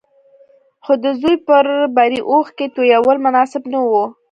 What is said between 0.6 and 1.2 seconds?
خو د